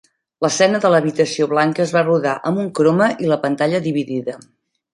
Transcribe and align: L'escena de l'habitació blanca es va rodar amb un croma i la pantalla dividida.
L'escena 0.45 0.79
de 0.85 0.89
l'habitació 0.93 1.47
blanca 1.51 1.85
es 1.85 1.93
va 1.97 2.03
rodar 2.07 2.33
amb 2.51 2.63
un 2.65 2.73
croma 2.81 3.13
i 3.27 3.31
la 3.35 3.41
pantalla 3.47 3.85
dividida. 3.91 4.39